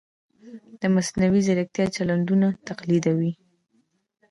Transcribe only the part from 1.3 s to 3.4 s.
ځیرکتیا چلندونه تقلیدوي.